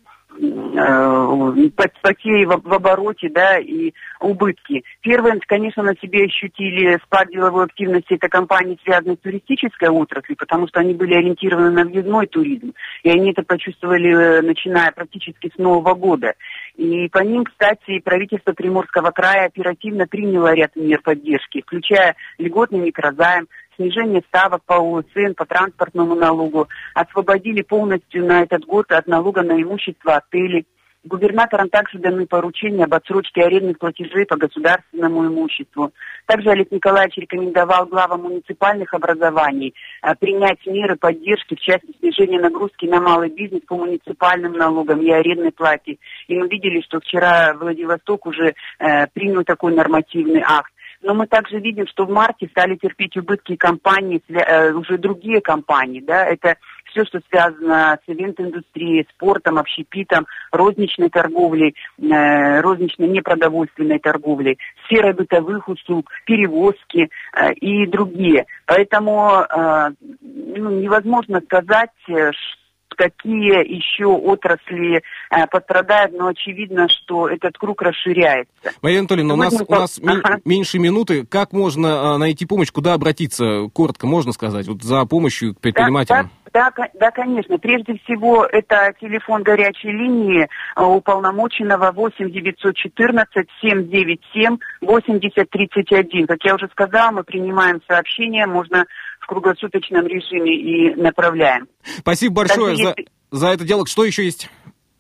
[2.03, 4.85] потери в, в обороте, да, и убытки.
[5.01, 10.69] Первые, конечно, на себе ощутили спад деловой активности это компании, связанные с туристической отраслью, потому
[10.69, 12.75] что они были ориентированы на въездной туризм.
[13.03, 16.35] И они это почувствовали, э, начиная практически с Нового года.
[16.77, 23.49] И по ним, кстати, правительство Приморского края оперативно приняло ряд мер поддержки, включая льготный микрозайм,
[23.77, 29.61] снижение ставок по УСН, по транспортному налогу, освободили полностью на этот год от налога на
[29.61, 30.67] имущество отелей,
[31.07, 35.93] Губернаторам также даны поручения об отсрочке арендных платежей по государственному имуществу.
[36.27, 42.87] Также Олег Николаевич рекомендовал главам муниципальных образований а, принять меры поддержки, в части снижения нагрузки
[42.87, 45.99] на малый бизнес по муниципальным налогам и арендной плате.
[46.27, 50.73] И мы видели, что вчера Владивосток уже э, принял такой нормативный акт.
[51.07, 56.01] Но мы также видим, что в марте стали терпеть убытки компании, э, уже другие компании,
[56.01, 56.57] да, это
[56.91, 65.69] все, что связано с ивент-индустрией, спортом, общепитом, розничной торговлей, э, розничной непродовольственной торговлей, сферой бытовых
[65.69, 68.47] услуг, перевозки э, и другие.
[68.67, 69.91] Поэтому э,
[70.21, 78.73] ну, невозможно сказать, что какие еще отрасли э, пострадают, но очевидно, что этот круг расширяется.
[78.83, 80.39] Мария Анатольевна, у нас, у нас ага.
[80.45, 81.27] меньше минуты.
[81.27, 83.69] Как можно э, найти помощь, куда обратиться?
[83.73, 86.31] Коротко можно сказать, вот за помощью к предпринимателям?
[86.53, 87.59] Да, да, да, конечно.
[87.59, 96.27] Прежде всего, это телефон горячей линии э, уполномоченного 8 914 797 80 31.
[96.27, 98.87] Как я уже сказала, мы принимаем сообщения, можно
[99.27, 101.67] в круглосуточном режиме и направляем.
[101.99, 102.95] Спасибо большое за,
[103.33, 103.85] за это дело.
[103.87, 104.49] Что еще есть?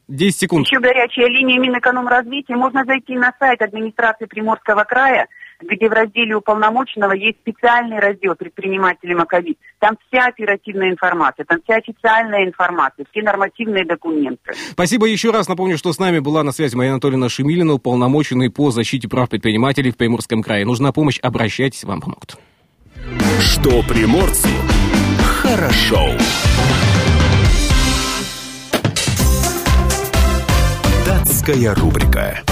[0.08, 0.66] 10 секунд.
[0.66, 2.56] Еще горячая линия Минэкономразвития.
[2.56, 5.26] Можно зайти на сайт администрации Приморского края,
[5.60, 9.58] где в разделе уполномоченного есть специальный раздел предприниматели Маковид.
[9.78, 14.52] Там вся оперативная информация, там вся официальная информация, все нормативные документы.
[14.72, 15.48] Спасибо еще раз.
[15.48, 19.90] Напомню, что с нами была на связи Мария Анатольевна Шемилина, уполномоченный по защите прав предпринимателей
[19.90, 20.64] в Приморском крае.
[20.64, 22.36] Нужна помощь, обращайтесь, вам помогут.
[23.40, 24.48] Что приморцу
[25.42, 26.10] хорошо.
[31.06, 32.42] Датская рубрика.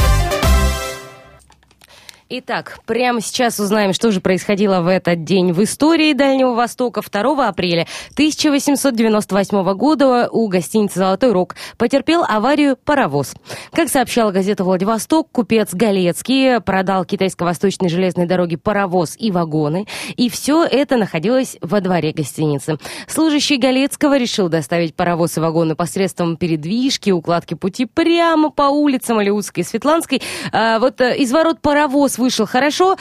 [2.36, 7.00] Итак, прямо сейчас узнаем, что же происходило в этот день в истории Дальнего Востока.
[7.00, 13.34] 2 апреля 1898 года у гостиницы «Золотой Рог» потерпел аварию паровоз.
[13.70, 20.64] Как сообщала газета «Владивосток», купец Галецкий продал китайско-восточной железной дороге паровоз и вагоны, и все
[20.64, 22.78] это находилось во дворе гостиницы.
[23.06, 29.62] Служащий Галецкого решил доставить паровоз и вагоны посредством передвижки, укладки пути прямо по улицам Алиутской
[29.62, 30.20] и Светланской.
[30.50, 32.96] А вот э, из ворот паровоз вышел хорошо,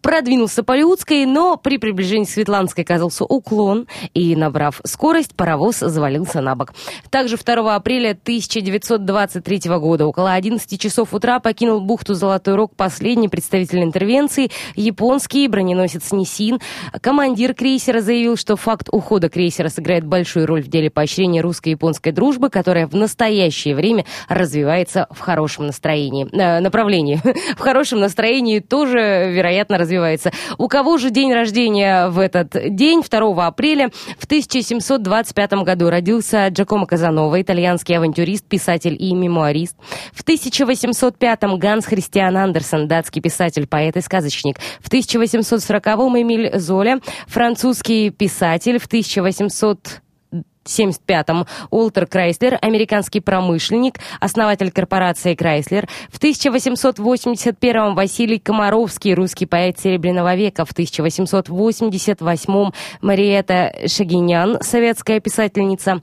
[0.00, 6.40] продвинулся по Людской, но при приближении к Светланской оказался уклон, и, набрав скорость, паровоз завалился
[6.40, 6.72] на бок.
[7.10, 13.82] Также 2 апреля 1923 года около 11 часов утра покинул бухту Золотой Рог последний представитель
[13.82, 16.60] интервенции, японский броненосец Нисин.
[17.00, 22.50] Командир крейсера заявил, что факт ухода крейсера сыграет большую роль в деле поощрения русско-японской дружбы,
[22.50, 27.20] которая в настоящее время развивается в хорошем настроении, э, направлении,
[27.56, 30.30] в хорошем настроении Японии тоже, вероятно, развивается.
[30.58, 36.86] У кого же день рождения в этот день, 2 апреля, в 1725 году родился Джакомо
[36.86, 39.76] Казанова, итальянский авантюрист, писатель и мемуарист.
[40.12, 44.58] В 1805-м Ганс Христиан Андерсон, датский писатель, поэт и сказочник.
[44.80, 48.78] В 1840-м Эмиль Золя, французский писатель.
[48.78, 50.00] В 1800
[50.64, 55.88] 1975-м Уолтер Крайслер, американский промышленник, основатель корпорации Крайслер.
[56.10, 60.64] В 1881-м Василий Комаровский, русский поэт Серебряного века.
[60.64, 66.02] В 1888-м Мариэта Шагинян, советская писательница.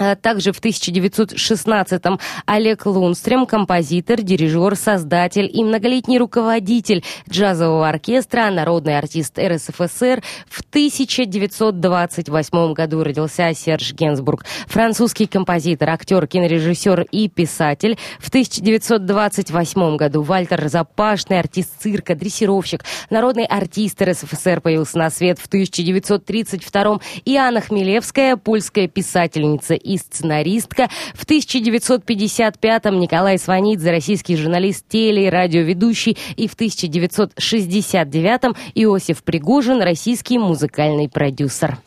[0.00, 8.96] А также в 1916-м Олег Лунстрем, композитор, дирижер, создатель и многолетний руководитель джазового оркестра, народный
[8.96, 10.22] артист РСФСР.
[10.48, 17.98] В 1928 году родился Серж Генсбург, французский композитор, актер, кинорежиссер и писатель.
[18.20, 25.46] В 1928 году Вальтер Запашный, артист цирка, дрессировщик, народный артист РСФСР появился на свет в
[25.46, 30.88] 1932 и Анна Хмелевская, польская писательница и сценаристка.
[31.14, 36.16] В 1955-м Николай Сванидзе, российский журналист, теле- и радиоведущий.
[36.36, 41.78] И в 1969-м Иосиф Пригожин, российский музыкальный продюсер.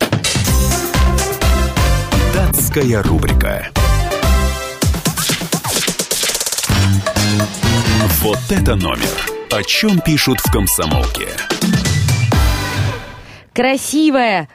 [2.33, 3.69] Датская рубрика.
[8.21, 9.31] Вот это номер.
[9.51, 11.27] О чем пишут в комсомолке.
[13.53, 14.49] Красивая,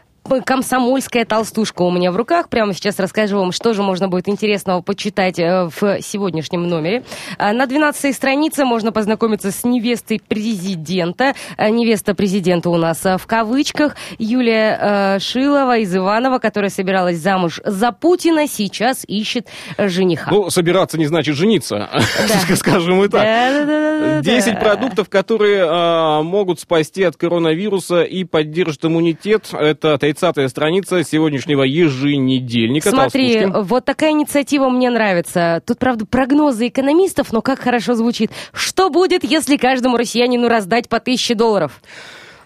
[0.44, 2.48] комсомольская толстушка у меня в руках.
[2.48, 7.04] Прямо сейчас расскажу вам, что же можно будет интересного почитать э, в сегодняшнем номере.
[7.38, 11.34] А, на 12 странице можно познакомиться с невестой президента.
[11.56, 13.96] А, невеста президента у нас э, в кавычках.
[14.18, 19.48] Юлия э, Шилова из Иванова, которая собиралась замуж за Путина, сейчас ищет
[19.78, 20.30] жениха.
[20.30, 21.88] Ну, собираться не значит жениться,
[22.56, 24.22] скажем и так.
[24.22, 29.50] Десять продуктов, которые могут спасти от коронавируса и поддержат иммунитет.
[29.52, 32.90] Это 30-я страница сегодняшнего еженедельника.
[32.90, 35.62] Смотри, вот такая инициатива мне нравится.
[35.66, 38.30] Тут, правда, прогнозы экономистов, но как хорошо звучит.
[38.52, 41.80] Что будет, если каждому россиянину раздать по тысяче долларов?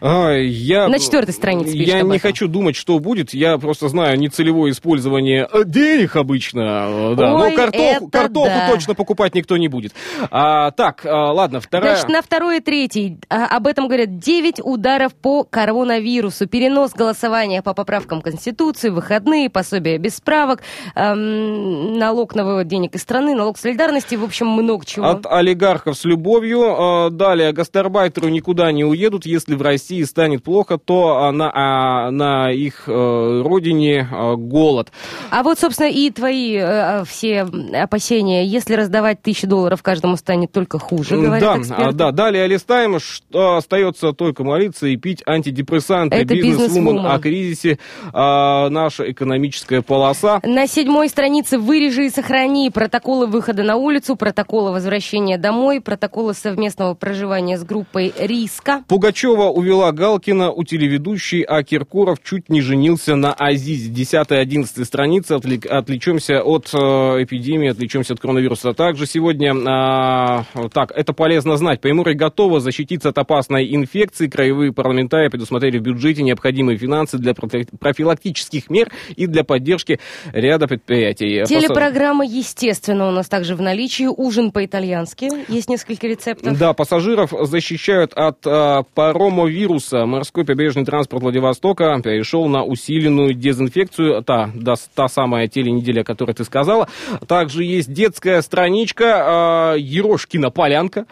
[0.05, 2.19] А, я, На четвертой странице пишет Я не этом.
[2.19, 3.33] хочу думать, что будет.
[3.33, 7.13] Я просто знаю нецелевое использование э, денег обычно.
[7.13, 7.35] э, Да.
[7.37, 8.69] Ой, Но картоху, это картоху да.
[8.69, 9.93] точно покупать никто не будет.
[10.33, 11.95] А, так, а, ладно, вторая...
[11.95, 13.19] Значит, на второй и третий.
[13.29, 16.49] а, об этом говорят 9 ударов по коронавирусу.
[16.49, 20.63] Перенос голосования по поправкам Конституции, выходные, пособия без справок,
[20.97, 25.07] эм, налог на вывод денег из страны, налог солидарности, в общем, много чего.
[25.07, 27.09] От олигархов с любовью.
[27.13, 29.27] Далее, гастарбайтеры никуда не уедут.
[29.27, 34.91] Если в России станет плохо, то а, на, а, на их э, родине э, голод.
[35.31, 38.47] А вот, собственно, и твои э, все опасения.
[38.47, 41.85] Если раздавать тысячи долларов каждому станет только хуже, говорят да, эксперты.
[41.85, 46.17] а, да, далее листаем, что остается только молиться и пить антидепрессанты.
[46.17, 47.07] Это Бизнес-вумен бизнес-вумен.
[47.07, 47.79] о кризисе,
[48.13, 50.41] а, наша экономическая полоса.
[50.45, 56.95] На седьмой странице «Вырежи и сохрани» протоколы выхода на улицу, протоколы возвращения домой, протоколы совместного
[56.95, 58.83] проживания с группой риска.
[58.89, 63.91] Пугачева увела Галкина у телеведущей, а Киркоров чуть не женился на Азизе.
[63.91, 65.33] 10-11 страницы.
[65.33, 66.79] Отвлек- Отвлечемся от э,
[67.25, 68.69] эпидемии, отвлечемся от коронавируса.
[68.71, 71.81] А Также сегодня, а, так, это полезно знать.
[71.81, 74.29] Приморье готово защититься от опасной инфекции.
[74.29, 79.99] Краевые парламентарии предусмотрели в бюджете необходимые финансы для профи- профилактических мер и для поддержки
[80.33, 81.45] ряда предприятий.
[81.47, 84.05] Телепрограмма, естественно, у нас также в наличии.
[84.07, 85.29] Ужин по-итальянски.
[85.51, 86.59] Есть несколько рецептов.
[86.59, 89.72] Да, пассажиров защищают от а, паромовируса.
[89.93, 94.23] Морской побережный транспорт Владивостока перешел на усиленную дезинфекцию.
[94.23, 96.89] Та, да, та самая теленеделя, о которой ты сказала.
[97.27, 101.07] Также есть детская страничка а, Ерошкина полянка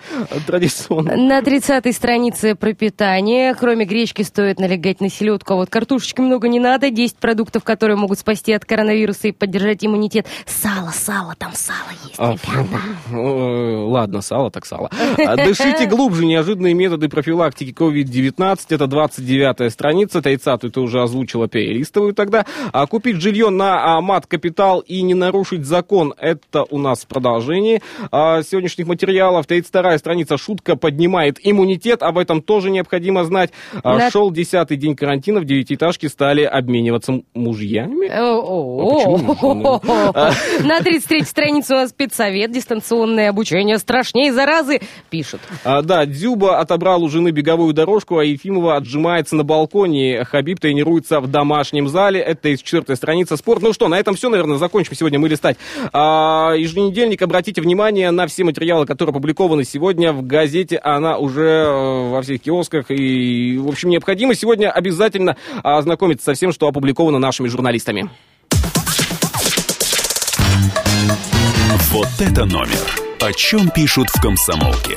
[0.46, 1.16] традиционно.
[1.16, 3.54] На 30-й странице про питание.
[3.54, 6.90] Кроме гречки стоит налегать на селедку, а вот картошечки много не надо.
[6.90, 10.26] 10 продуктов, которые могут спасти от коронавируса и поддержать иммунитет.
[10.46, 12.34] Сало, сало, там сало есть, А,
[13.12, 14.90] э, Ладно, сало так сало.
[15.16, 16.24] Дышите глубже.
[16.24, 18.39] Неожиданные методы профилактики COVID-19.
[18.42, 20.18] Это 29-я страница.
[20.20, 22.46] 30-ю ты уже озвучила, перелистываю тогда.
[22.72, 26.14] А купить жилье на а, мат-капитал и не нарушить закон.
[26.18, 29.46] Это у нас в продолжении а, сегодняшних материалов.
[29.46, 30.36] 32-я страница.
[30.36, 32.02] Шутка поднимает иммунитет.
[32.02, 33.50] Об этом тоже необходимо знать.
[33.82, 35.40] А, Шел 10-й день карантина.
[35.40, 38.08] В девятиэтажке стали обмениваться мужьями.
[38.08, 39.80] О-о-о.
[40.14, 40.32] А
[40.62, 42.52] На 33-й странице у нас спецсовет.
[42.52, 44.80] Дистанционное обучение страшнее заразы.
[45.10, 45.40] Пишут.
[45.64, 50.24] А, да, Дзюба отобрал у жены беговую дорожку, а Ефимова отжимается на балконе.
[50.24, 52.20] Хабиб тренируется в домашнем зале.
[52.20, 53.62] Это из четвертой страницы спорт.
[53.62, 55.56] Ну что, на этом все, наверное, закончим сегодня мы листать.
[55.92, 60.78] А, еженедельник, обратите внимание на все материалы, которые опубликованы сегодня в газете.
[60.82, 62.90] Она уже э, во всех киосках.
[62.90, 68.10] И, в общем, необходимо сегодня обязательно ознакомиться со всем, что опубликовано нашими журналистами.
[71.92, 73.10] Вот это номер.
[73.20, 74.96] О чем пишут в комсомолке.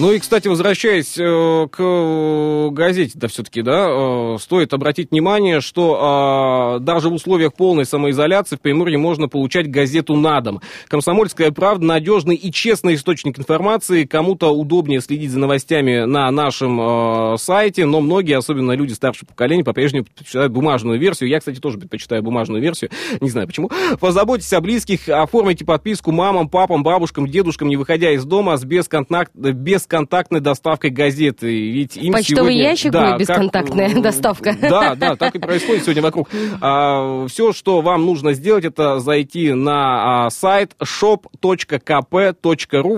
[0.00, 6.76] Ну и, кстати, возвращаясь э, к газете, да, все-таки, да, э, стоит обратить внимание, что
[6.76, 10.60] э, даже в условиях полной самоизоляции в Приморье можно получать газету на дом.
[10.86, 14.04] Комсомольская правда надежный и честный источник информации.
[14.04, 19.64] Кому-то удобнее следить за новостями на нашем э, сайте, но многие, особенно люди старшего поколения,
[19.64, 21.28] по-прежнему предпочитают бумажную версию.
[21.28, 22.92] Я, кстати, тоже предпочитаю бумажную версию.
[23.20, 23.68] Не знаю почему.
[23.98, 29.32] Позаботьтесь о близких, оформите подписку мамам, папам, бабушкам, дедушкам, не выходя из дома с бесконтакт,
[29.34, 31.46] без бесконтактной доставкой газеты.
[31.46, 32.70] Ведь им Почтовый сегодня...
[32.70, 34.02] ящик да, будет бесконтактная как...
[34.02, 34.54] доставка.
[34.68, 36.28] Да, да, так и происходит сегодня вокруг.
[36.60, 42.18] А, все, что вам нужно сделать, это зайти на а, сайт shop.kp.ru,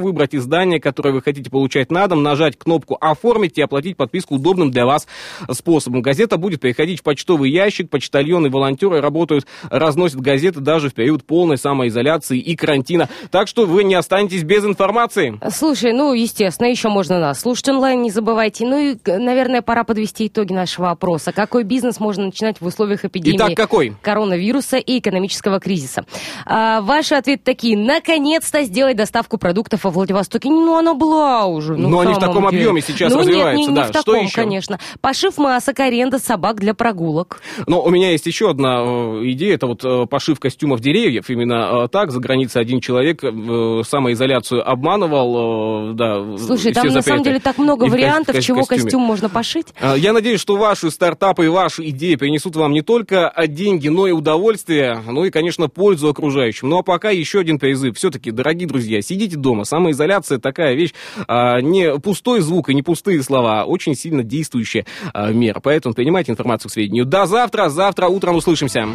[0.00, 4.72] выбрать издание, которое вы хотите получать на дом, нажать кнопку «Оформить» и оплатить подписку удобным
[4.72, 5.06] для вас
[5.50, 6.02] способом.
[6.02, 11.56] Газета будет приходить в почтовый ящик, почтальоны, волонтеры работают, разносят газеты даже в период полной
[11.56, 13.08] самоизоляции и карантина.
[13.30, 15.38] Так что вы не останетесь без информации.
[15.50, 18.66] Слушай, ну, естественно, еще можно нас слушать онлайн, не забывайте.
[18.66, 21.32] Ну и, наверное, пора подвести итоги нашего опроса.
[21.32, 23.94] Какой бизнес можно начинать в условиях эпидемии Итак, какой?
[24.00, 26.04] коронавируса и экономического кризиса?
[26.46, 27.76] А, ваши ответы такие.
[27.76, 30.48] Наконец-то сделать доставку продуктов во Владивостоке.
[30.48, 31.76] Ну, она была уже.
[31.76, 32.62] Ну, Но не в таком деле.
[32.62, 33.58] объеме сейчас ну, развивается.
[33.58, 33.82] Нет, не, да.
[33.82, 34.34] не в таком, Что еще?
[34.34, 34.78] конечно.
[35.00, 37.40] Пошив масок, аренда собак для прогулок.
[37.66, 39.54] Но у меня есть еще одна э, идея.
[39.54, 41.28] Это вот э, пошив костюмов деревьев.
[41.28, 42.10] Именно э, так.
[42.10, 45.94] За границей один человек самоизоляцию обманывал.
[45.94, 49.68] Да, Слушай, там на самом деле так много вариантов, чего костюм можно пошить.
[49.80, 54.06] А, я надеюсь, что ваши стартапы и ваши идеи принесут вам не только деньги, но
[54.06, 56.68] и удовольствие, ну и, конечно, пользу окружающим.
[56.68, 57.96] Ну а пока еще один призыв.
[57.96, 59.64] Все-таки, дорогие друзья, сидите дома.
[59.64, 60.92] Самоизоляция такая вещь,
[61.26, 65.60] а, не пустой звук и не пустые слова, а очень сильно действующая мера.
[65.60, 67.04] Поэтому принимайте информацию к сведению.
[67.04, 67.68] До завтра.
[67.68, 68.88] Завтра утром услышимся.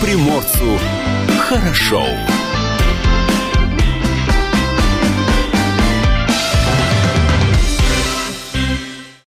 [0.00, 0.78] Приморцу
[1.48, 2.02] хорошо.